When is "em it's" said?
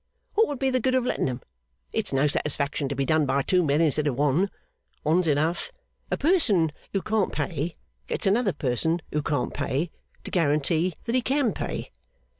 1.29-2.11